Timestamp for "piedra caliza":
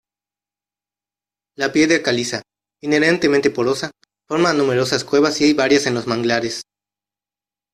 1.71-2.41